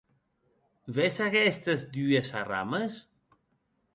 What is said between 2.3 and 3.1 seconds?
arrames?